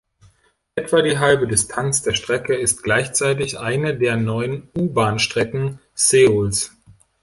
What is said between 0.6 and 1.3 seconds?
Etwa die